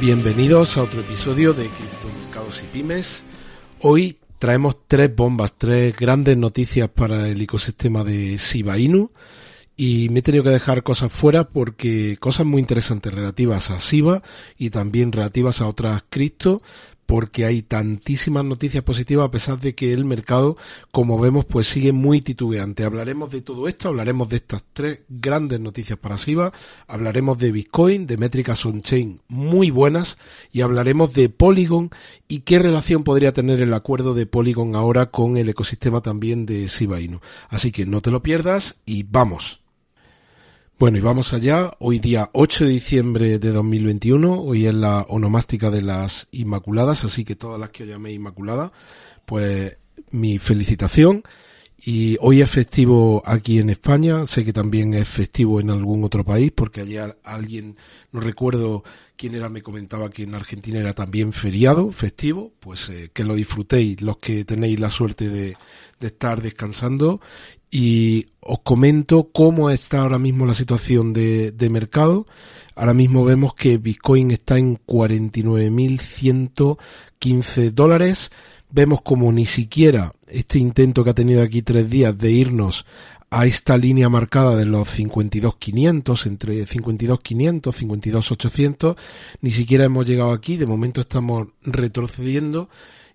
Bienvenidos 0.00 0.76
a 0.76 0.82
otro 0.82 1.00
episodio 1.00 1.54
de 1.54 1.70
Criptomercados 1.70 2.62
y 2.62 2.66
Pymes. 2.66 3.22
Hoy 3.80 4.18
traemos 4.38 4.76
tres 4.86 5.16
bombas, 5.16 5.54
tres 5.56 5.96
grandes 5.96 6.36
noticias 6.36 6.90
para 6.90 7.26
el 7.26 7.40
ecosistema 7.40 8.04
de 8.04 8.36
Shiba 8.36 8.76
Inu 8.76 9.10
y 9.74 10.10
me 10.10 10.18
he 10.18 10.22
tenido 10.22 10.44
que 10.44 10.50
dejar 10.50 10.82
cosas 10.82 11.10
fuera 11.10 11.48
porque 11.48 12.18
cosas 12.18 12.44
muy 12.44 12.60
interesantes 12.60 13.14
relativas 13.14 13.70
a 13.70 13.78
Shiba 13.78 14.22
y 14.58 14.68
también 14.68 15.12
relativas 15.12 15.62
a 15.62 15.66
otras 15.66 16.04
cripto 16.10 16.60
porque 17.06 17.44
hay 17.44 17.62
tantísimas 17.62 18.44
noticias 18.44 18.82
positivas 18.82 19.26
a 19.26 19.30
pesar 19.30 19.60
de 19.60 19.74
que 19.74 19.92
el 19.92 20.04
mercado, 20.04 20.56
como 20.90 21.18
vemos, 21.18 21.44
pues 21.44 21.68
sigue 21.68 21.92
muy 21.92 22.20
titubeante. 22.20 22.84
Hablaremos 22.84 23.30
de 23.30 23.40
todo 23.40 23.68
esto, 23.68 23.88
hablaremos 23.88 24.28
de 24.28 24.36
estas 24.36 24.64
tres 24.72 25.00
grandes 25.08 25.60
noticias 25.60 25.98
para 25.98 26.18
SIVA, 26.18 26.52
hablaremos 26.86 27.38
de 27.38 27.52
Bitcoin, 27.52 28.06
de 28.06 28.16
métricas 28.16 28.66
on-chain 28.66 29.20
muy 29.28 29.70
buenas 29.70 30.18
y 30.52 30.60
hablaremos 30.60 31.12
de 31.14 31.28
Polygon 31.28 31.90
y 32.28 32.40
qué 32.40 32.58
relación 32.58 33.04
podría 33.04 33.32
tener 33.32 33.60
el 33.60 33.74
acuerdo 33.74 34.14
de 34.14 34.26
Polygon 34.26 34.74
ahora 34.74 35.06
con 35.10 35.36
el 35.36 35.48
ecosistema 35.48 36.00
también 36.00 36.46
de 36.46 36.66
Shiba 36.66 37.00
Inu. 37.00 37.20
Así 37.48 37.72
que 37.72 37.86
no 37.86 38.00
te 38.00 38.10
lo 38.10 38.22
pierdas 38.22 38.80
y 38.84 39.04
vamos. 39.04 39.65
Bueno, 40.78 40.98
y 40.98 41.00
vamos 41.00 41.32
allá. 41.32 41.72
Hoy 41.78 42.00
día 42.00 42.28
8 42.34 42.66
de 42.66 42.70
diciembre 42.70 43.38
de 43.38 43.50
2021. 43.50 44.42
Hoy 44.42 44.66
es 44.66 44.74
la 44.74 45.06
onomástica 45.08 45.70
de 45.70 45.80
las 45.80 46.28
Inmaculadas, 46.32 47.02
así 47.02 47.24
que 47.24 47.34
todas 47.34 47.58
las 47.58 47.70
que 47.70 47.84
os 47.84 47.88
llamé 47.88 48.12
Inmaculada, 48.12 48.72
pues 49.24 49.78
mi 50.10 50.38
felicitación. 50.38 51.22
Y 51.78 52.16
hoy 52.20 52.40
es 52.40 52.50
festivo 52.50 53.22
aquí 53.26 53.58
en 53.58 53.70
España, 53.70 54.26
sé 54.26 54.44
que 54.44 54.52
también 54.52 54.94
es 54.94 55.06
festivo 55.06 55.60
en 55.60 55.70
algún 55.70 56.04
otro 56.04 56.24
país, 56.24 56.50
porque 56.54 56.80
ayer 56.80 57.18
alguien, 57.22 57.76
no 58.12 58.20
recuerdo 58.20 58.82
quién 59.14 59.34
era, 59.34 59.50
me 59.50 59.62
comentaba 59.62 60.10
que 60.10 60.22
en 60.22 60.34
Argentina 60.34 60.80
era 60.80 60.94
también 60.94 61.34
feriado, 61.34 61.92
festivo, 61.92 62.52
pues 62.60 62.88
eh, 62.88 63.10
que 63.12 63.24
lo 63.24 63.34
disfrutéis 63.34 64.00
los 64.00 64.16
que 64.18 64.44
tenéis 64.44 64.80
la 64.80 64.90
suerte 64.90 65.28
de, 65.28 65.56
estar 66.00 66.40
descansando 66.40 67.20
y 67.70 68.26
os 68.40 68.60
comento 68.60 69.30
cómo 69.32 69.70
está 69.70 70.00
ahora 70.00 70.18
mismo 70.18 70.46
la 70.46 70.54
situación 70.54 71.12
de 71.12 71.68
mercado. 71.70 72.26
Ahora 72.78 72.92
mismo 72.92 73.24
vemos 73.24 73.54
que 73.54 73.78
Bitcoin 73.78 74.32
está 74.32 74.58
en 74.58 74.76
49.115 74.76 77.70
dólares. 77.70 78.30
Vemos 78.70 79.02
como 79.02 79.32
ni 79.32 79.46
siquiera 79.46 80.12
este 80.26 80.58
intento 80.58 81.04
que 81.04 81.10
ha 81.10 81.14
tenido 81.14 81.42
aquí 81.42 81.62
tres 81.62 81.88
días 81.88 82.16
de 82.18 82.30
irnos 82.30 82.84
a 83.30 83.46
esta 83.46 83.76
línea 83.76 84.08
marcada 84.08 84.56
de 84.56 84.66
los 84.66 84.88
52.500, 84.88 86.26
entre 86.26 86.66
52.500, 86.66 87.60
52.800, 87.62 88.96
ni 89.40 89.50
siquiera 89.50 89.84
hemos 89.84 90.06
llegado 90.06 90.32
aquí. 90.32 90.56
De 90.56 90.66
momento 90.66 91.00
estamos 91.00 91.48
retrocediendo 91.62 92.68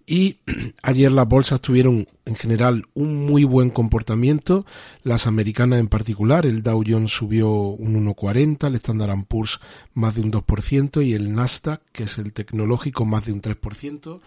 y 0.06 0.39
ayer 0.84 1.12
las 1.12 1.28
bolsas 1.28 1.62
tuvieron 1.62 2.07
en 2.25 2.35
general 2.35 2.85
un 2.94 3.25
muy 3.25 3.44
buen 3.44 3.69
comportamiento, 3.69 4.66
las 5.03 5.28
americanas 5.28 5.79
en 5.79 5.88
particular, 5.88 6.45
el 6.45 6.63
Dow 6.63 6.83
Jones 6.85 7.12
subió 7.12 7.50
un 7.50 8.06
1,40, 8.06 8.68
el 8.68 8.75
Standard 8.75 9.25
Poor's 9.28 9.59
más 9.94 10.16
de 10.16 10.22
un 10.22 10.31
2% 10.31 11.06
y 11.06 11.13
el 11.13 11.33
Nasdaq, 11.33 11.81
que 11.91 12.03
es 12.03 12.18
el 12.18 12.33
tecnológico, 12.33 13.06
más 13.06 13.25
de 13.25 13.33
un 13.33 13.41
3%. 13.41 14.19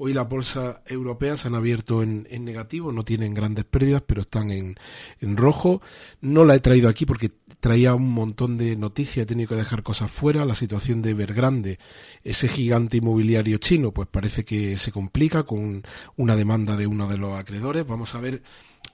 Hoy 0.00 0.12
las 0.12 0.28
bolsas 0.28 0.76
europeas 0.86 1.44
han 1.44 1.56
abierto 1.56 2.04
en, 2.04 2.24
negativo, 2.44 2.92
no 2.92 3.04
tienen 3.04 3.34
grandes 3.34 3.64
pérdidas, 3.64 4.00
pero 4.06 4.20
están 4.20 4.52
en, 4.52 4.76
en 5.20 5.36
rojo. 5.36 5.82
No 6.20 6.44
la 6.44 6.54
he 6.54 6.60
traído 6.60 6.88
aquí 6.88 7.04
porque 7.04 7.32
traía 7.58 7.96
un 7.96 8.12
montón 8.12 8.58
de 8.58 8.76
noticias, 8.76 9.24
he 9.24 9.26
tenido 9.26 9.48
que 9.48 9.56
dejar 9.56 9.82
cosas 9.82 10.08
fuera. 10.08 10.44
La 10.44 10.54
situación 10.54 11.02
de 11.02 11.10
Evergrande, 11.10 11.80
ese 12.22 12.46
gigante 12.46 12.98
inmobiliario 12.98 13.58
chino, 13.58 13.90
pues 13.90 14.06
parece 14.08 14.44
que 14.44 14.76
se 14.76 14.92
complica 14.92 15.42
con 15.42 15.82
una 16.16 16.36
demanda 16.36 16.76
de 16.76 16.86
uno 16.86 17.08
de 17.08 17.18
los 17.18 17.36
acreedores. 17.36 17.84
Vamos 17.84 18.14
a 18.14 18.20
ver 18.20 18.44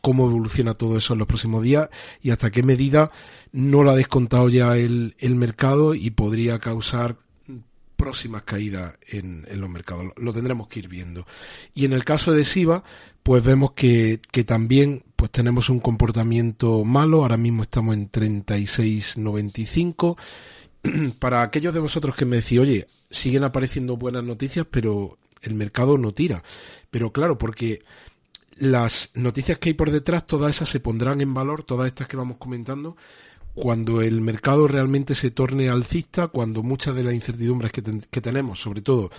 cómo 0.00 0.26
evoluciona 0.26 0.72
todo 0.72 0.96
eso 0.96 1.12
en 1.12 1.18
los 1.18 1.28
próximos 1.28 1.62
días 1.62 1.90
y 2.22 2.30
hasta 2.30 2.50
qué 2.50 2.62
medida 2.62 3.10
no 3.52 3.82
lo 3.82 3.90
ha 3.90 3.96
descontado 3.96 4.48
ya 4.48 4.78
el, 4.78 5.16
el 5.18 5.34
mercado 5.34 5.94
y 5.94 6.10
podría 6.12 6.58
causar 6.60 7.18
próximas 7.96 8.42
caídas 8.42 8.94
en, 9.08 9.44
en, 9.48 9.60
los 9.60 9.70
mercados. 9.70 10.12
Lo, 10.16 10.32
tendremos 10.32 10.68
que 10.68 10.80
ir 10.80 10.88
viendo. 10.88 11.26
Y 11.74 11.84
en 11.84 11.92
el 11.92 12.04
caso 12.04 12.32
de 12.32 12.44
SIVA, 12.44 12.82
pues 13.22 13.42
vemos 13.42 13.72
que, 13.72 14.20
que 14.30 14.44
también 14.44 15.04
pues 15.16 15.30
tenemos 15.30 15.70
un 15.70 15.80
comportamiento 15.80 16.84
malo. 16.84 17.22
Ahora 17.22 17.36
mismo 17.36 17.62
estamos 17.62 17.94
en 17.94 18.10
36.95. 18.10 20.16
Para 21.18 21.42
aquellos 21.42 21.72
de 21.72 21.80
vosotros 21.80 22.16
que 22.16 22.24
me 22.24 22.36
decís, 22.36 22.58
oye, 22.58 22.86
siguen 23.10 23.44
apareciendo 23.44 23.96
buenas 23.96 24.24
noticias, 24.24 24.66
pero 24.70 25.18
el 25.42 25.54
mercado 25.54 25.98
no 25.98 26.12
tira. 26.12 26.42
Pero 26.90 27.12
claro, 27.12 27.38
porque 27.38 27.82
las 28.56 29.10
noticias 29.14 29.58
que 29.58 29.70
hay 29.70 29.74
por 29.74 29.90
detrás, 29.90 30.26
todas 30.26 30.56
esas 30.56 30.68
se 30.68 30.80
pondrán 30.80 31.20
en 31.20 31.34
valor, 31.34 31.62
todas 31.62 31.88
estas 31.88 32.08
que 32.08 32.16
vamos 32.16 32.36
comentando, 32.38 32.96
cuando 33.54 34.02
el 34.02 34.20
mercado 34.20 34.66
realmente 34.66 35.14
se 35.14 35.30
torne 35.30 35.68
alcista, 35.68 36.28
cuando 36.28 36.62
muchas 36.62 36.94
de 36.94 37.04
las 37.04 37.14
incertidumbres 37.14 37.72
que, 37.72 38.20
tenemos, 38.20 38.60
sobre 38.60 38.82
todo 38.82 39.10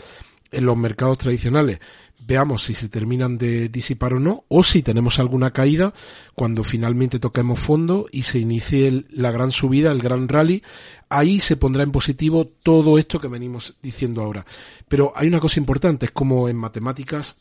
en 0.52 0.66
los 0.66 0.78
mercados 0.78 1.18
tradicionales, 1.18 1.80
veamos 2.26 2.64
si 2.64 2.76
se 2.76 2.90
terminan 2.90 3.38
de 3.38 3.70
disipar 3.70 4.14
o 4.14 4.20
no, 4.20 4.44
o 4.48 4.64
si 4.64 4.84
tenemos 4.84 5.20
alguna 5.20 5.52
caída 5.52 5.94
cuando 6.34 6.64
finalmente 6.64 7.20
toquemos 7.20 7.60
fondo 7.60 8.08
y 8.12 8.24
se 8.24 8.40
inicie 8.40 9.06
la 9.10 9.32
gran 9.32 9.52
subida, 9.52 9.92
el 9.92 10.02
gran 10.02 10.28
rally, 10.28 10.64
ahí 11.10 11.40
se 11.40 11.58
pondrá 11.58 11.84
en 11.84 11.92
positivo 11.92 12.46
todo 12.46 12.98
esto 12.98 13.20
que 13.20 13.28
venimos 13.28 13.76
diciendo 13.82 14.22
ahora. 14.22 14.46
Pero 14.88 15.14
hay 15.16 15.28
una 15.28 15.40
cosa 15.40 15.60
importante, 15.60 16.08
es 16.08 16.12
como 16.12 16.50
en 16.50 16.58
matemáticas 16.58 17.38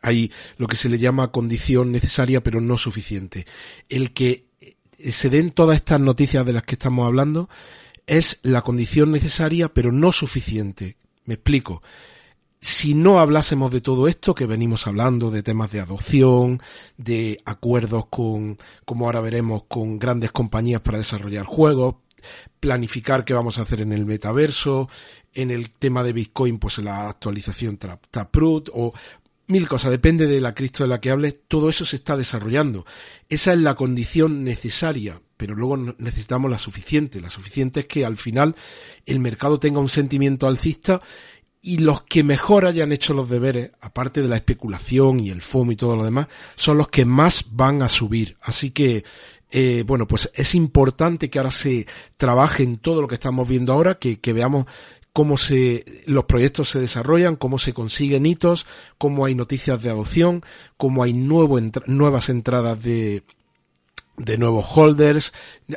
hay 0.00 0.32
lo 0.56 0.68
que 0.68 0.76
se 0.76 0.88
le 0.88 0.98
llama 0.98 1.30
condición 1.30 1.92
necesaria 1.92 2.42
pero 2.42 2.60
no 2.60 2.78
suficiente. 2.78 3.46
El 3.88 4.12
que 4.12 4.51
se 5.10 5.30
den 5.30 5.50
todas 5.50 5.76
estas 5.76 6.00
noticias 6.00 6.46
de 6.46 6.52
las 6.52 6.62
que 6.62 6.74
estamos 6.74 7.06
hablando 7.06 7.48
es 8.06 8.38
la 8.42 8.62
condición 8.62 9.10
necesaria 9.10 9.68
pero 9.72 9.90
no 9.92 10.12
suficiente. 10.12 10.96
Me 11.24 11.34
explico. 11.34 11.82
Si 12.60 12.94
no 12.94 13.18
hablásemos 13.18 13.72
de 13.72 13.80
todo 13.80 14.06
esto 14.06 14.36
que 14.36 14.46
venimos 14.46 14.86
hablando, 14.86 15.32
de 15.32 15.42
temas 15.42 15.72
de 15.72 15.80
adopción, 15.80 16.62
de 16.96 17.40
acuerdos 17.44 18.06
con, 18.06 18.56
como 18.84 19.06
ahora 19.06 19.20
veremos, 19.20 19.64
con 19.64 19.98
grandes 19.98 20.30
compañías 20.30 20.80
para 20.80 20.98
desarrollar 20.98 21.44
juegos, 21.44 21.96
planificar 22.60 23.24
qué 23.24 23.34
vamos 23.34 23.58
a 23.58 23.62
hacer 23.62 23.80
en 23.80 23.92
el 23.92 24.06
metaverso, 24.06 24.88
en 25.34 25.50
el 25.50 25.70
tema 25.70 26.02
de 26.02 26.12
Bitcoin, 26.12 26.58
pues 26.58 26.78
la 26.78 27.08
actualización 27.08 27.78
Taproot, 27.78 28.70
o 28.72 28.92
mil 29.46 29.68
cosas, 29.68 29.90
depende 29.90 30.26
de 30.26 30.40
la 30.40 30.54
Cristo 30.54 30.84
de 30.84 30.88
la 30.88 31.00
que 31.00 31.10
hables, 31.10 31.36
todo 31.48 31.68
eso 31.68 31.84
se 31.84 31.96
está 31.96 32.16
desarrollando. 32.16 32.84
Esa 33.28 33.52
es 33.52 33.58
la 33.58 33.74
condición 33.74 34.44
necesaria, 34.44 35.20
pero 35.36 35.54
luego 35.54 35.76
necesitamos 35.98 36.50
la 36.50 36.58
suficiente. 36.58 37.20
La 37.20 37.30
suficiente 37.30 37.80
es 37.80 37.86
que 37.86 38.04
al 38.04 38.16
final 38.16 38.54
el 39.06 39.20
mercado 39.20 39.58
tenga 39.58 39.80
un 39.80 39.88
sentimiento 39.88 40.46
alcista 40.46 41.00
y 41.60 41.78
los 41.78 42.02
que 42.02 42.24
mejor 42.24 42.66
hayan 42.66 42.92
hecho 42.92 43.14
los 43.14 43.28
deberes, 43.28 43.70
aparte 43.80 44.22
de 44.22 44.28
la 44.28 44.36
especulación 44.36 45.20
y 45.20 45.30
el 45.30 45.42
FOMO 45.42 45.72
y 45.72 45.76
todo 45.76 45.96
lo 45.96 46.04
demás, 46.04 46.26
son 46.56 46.78
los 46.78 46.88
que 46.88 47.04
más 47.04 47.44
van 47.50 47.82
a 47.82 47.88
subir. 47.88 48.36
Así 48.40 48.70
que 48.70 49.04
eh, 49.54 49.84
bueno, 49.86 50.06
pues 50.08 50.30
es 50.34 50.54
importante 50.54 51.28
que 51.28 51.38
ahora 51.38 51.50
se 51.50 51.86
trabaje 52.16 52.62
en 52.62 52.78
todo 52.78 53.02
lo 53.02 53.06
que 53.06 53.14
estamos 53.14 53.46
viendo 53.46 53.74
ahora, 53.74 53.98
que, 53.98 54.18
que 54.18 54.32
veamos 54.32 54.66
cómo 55.12 55.36
se, 55.36 55.84
los 56.06 56.24
proyectos 56.24 56.70
se 56.70 56.80
desarrollan, 56.80 57.36
cómo 57.36 57.58
se 57.58 57.74
consiguen 57.74 58.26
hitos, 58.26 58.66
cómo 58.98 59.24
hay 59.24 59.34
noticias 59.34 59.82
de 59.82 59.90
adopción, 59.90 60.42
cómo 60.76 61.02
hay 61.02 61.12
nuevo, 61.12 61.58
nuevas 61.86 62.28
entradas 62.28 62.82
de, 62.82 63.24
de 64.16 64.38
nuevos 64.38 64.66
holders, 64.76 65.32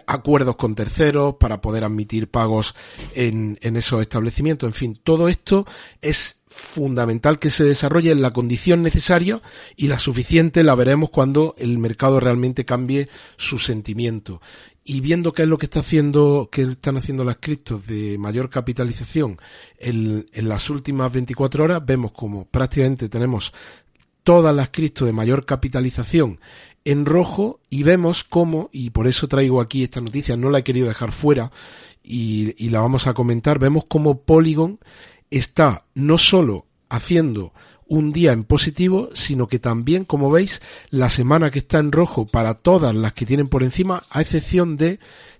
acuerdos 0.07 0.55
con 0.55 0.75
terceros 0.75 1.35
para 1.35 1.61
poder 1.61 1.83
admitir 1.83 2.29
pagos 2.29 2.75
en, 3.13 3.57
en 3.61 3.75
esos 3.75 4.01
establecimientos. 4.01 4.67
En 4.67 4.73
fin, 4.73 4.99
todo 5.03 5.27
esto 5.27 5.65
es 6.01 6.41
fundamental 6.55 7.37
que 7.37 7.49
se 7.49 7.65
desarrolle 7.65 8.11
en 8.11 8.21
la 8.21 8.31
condición 8.31 8.81
necesaria 8.81 9.41
y 9.75 9.87
la 9.87 9.99
suficiente 9.99 10.63
la 10.63 10.73
veremos 10.73 11.09
cuando 11.09 11.53
el 11.57 11.77
mercado 11.77 12.19
realmente 12.19 12.65
cambie 12.65 13.09
su 13.37 13.57
sentimiento. 13.57 14.41
Y 14.85 15.01
viendo 15.01 15.33
qué 15.33 15.43
es 15.43 15.47
lo 15.49 15.57
que 15.57 15.65
está 15.65 15.81
haciendo, 15.81 16.47
que 16.51 16.61
están 16.61 16.95
haciendo 16.95 17.23
las 17.23 17.37
criptos 17.37 17.85
de 17.87 18.17
mayor 18.17 18.49
capitalización 18.49 19.37
en, 19.77 20.27
las 20.33 20.69
últimas 20.69 21.11
24 21.11 21.63
horas, 21.63 21.85
vemos 21.85 22.11
como 22.13 22.45
prácticamente 22.45 23.09
tenemos 23.09 23.51
todas 24.23 24.55
las 24.55 24.69
criptos 24.69 25.07
de 25.07 25.13
mayor 25.13 25.45
capitalización 25.45 26.39
en 26.85 27.05
rojo 27.05 27.59
y 27.69 27.83
vemos 27.83 28.23
cómo, 28.23 28.69
y 28.71 28.91
por 28.91 29.07
eso 29.07 29.27
traigo 29.27 29.59
aquí 29.59 29.83
esta 29.83 30.01
noticia, 30.01 30.37
no 30.37 30.49
la 30.49 30.59
he 30.59 30.63
querido 30.63 30.87
dejar 30.87 31.11
fuera 31.11 31.51
y, 32.03 32.53
y 32.63 32.69
la 32.69 32.79
vamos 32.79 33.07
a 33.07 33.13
comentar, 33.13 33.59
vemos 33.59 33.85
cómo 33.87 34.21
Polygon 34.21 34.79
está 35.37 35.85
no 35.93 36.17
solo 36.17 36.65
haciendo 36.89 37.53
un 37.87 38.11
día 38.11 38.31
en 38.31 38.43
positivo, 38.43 39.09
sino 39.13 39.47
que 39.47 39.59
también, 39.59 40.05
como 40.05 40.31
veis, 40.31 40.61
la 40.89 41.09
semana 41.09 41.51
que 41.51 41.59
está 41.59 41.79
en 41.79 41.91
rojo 41.91 42.25
para 42.25 42.55
todas 42.55 42.95
las 42.95 43.13
que 43.13 43.25
tienen 43.25 43.47
por 43.47 43.63
encima, 43.63 44.03
a 44.09 44.21
excepción 44.21 44.75
de 44.75 44.99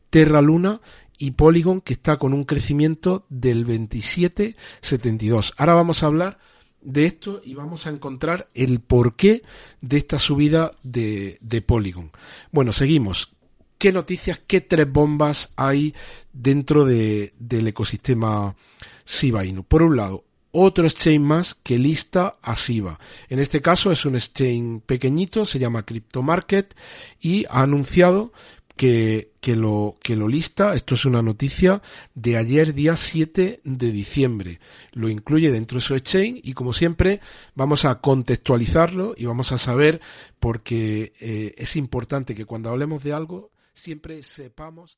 Terra 0.10 0.42
Luna 0.42 0.82
y 1.18 1.32
Polygon 1.32 1.82
que 1.82 1.94
está 1.94 2.18
con 2.18 2.34
un 2.34 2.44
crecimiento 2.44 3.26
del 3.30 3.66
27,72. 3.66 5.54
Ahora 5.58 5.74
vamos 5.74 6.04
a 6.04 6.08
hablar 6.08 6.38
de 6.82 7.06
esto 7.06 7.42
y 7.44 7.56
vamos 7.56 7.88
a 7.88 7.90
encontrar 7.90 8.50
el 8.54 8.80
porqué 8.80 9.42
de 9.82 9.98
esta 9.98 10.20
subida 10.20 10.74
de, 10.84 11.38
de 11.42 11.62
Polygon. 11.62 12.12
Bueno, 12.52 12.72
seguimos. 12.72 13.32
¿Qué 13.78 13.92
noticias, 13.92 14.40
qué 14.48 14.62
tres 14.62 14.90
bombas 14.90 15.52
hay 15.58 15.94
dentro 16.32 16.86
de, 16.86 17.34
del 17.40 17.68
ecosistema 17.68 18.56
Shiba 19.06 19.46
Inu? 19.46 19.64
Por 19.64 19.84
un 19.84 19.96
lado, 19.96 20.26
otro 20.52 20.86
exchange 20.86 21.20
más 21.20 21.56
que 21.56 21.78
lista 21.78 22.38
a 22.42 22.56
SIBA. 22.56 23.00
En 23.30 23.40
este 23.40 23.62
caso 23.62 23.92
es 23.92 24.06
un 24.06 24.16
exchange 24.16 24.82
pequeñito, 24.86 25.46
se 25.46 25.60
llama 25.60 25.84
Crypto 25.84 26.22
Market 26.22 26.74
y 27.20 27.46
ha 27.50 27.62
anunciado 27.62 28.32
que, 28.76 29.32
que, 29.42 29.56
lo, 29.56 29.98
que 30.02 30.16
lo 30.16 30.28
lista. 30.28 30.74
Esto 30.76 30.96
es 30.96 31.06
una 31.06 31.22
noticia 31.22 31.82
de 32.14 32.38
ayer, 32.38 32.74
día 32.74 32.96
7 32.96 33.62
de 33.64 33.92
diciembre. 33.92 34.60
Lo 34.94 35.10
incluye 35.10 35.52
dentro 35.52 35.76
de 35.76 35.82
su 35.82 35.96
exchange 35.96 36.40
y 36.44 36.54
como 36.54 36.74
siempre 36.74 37.20
vamos 37.54 37.86
a 37.86 38.00
contextualizarlo 38.00 39.14
y 39.18 39.26
vamos 39.26 39.52
a 39.52 39.58
saber 39.58 40.02
porque 40.40 41.14
eh, 41.20 41.54
es 41.58 41.76
importante 41.76 42.36
que 42.36 42.46
cuando 42.46 42.70
hablemos 42.70 43.04
de 43.04 43.14
algo 43.14 43.52
siempre 43.74 44.24
sepamos. 44.24 44.98